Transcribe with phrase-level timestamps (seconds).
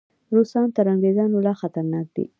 [0.35, 2.25] روسان تر انګریزانو لا خطرناک دي.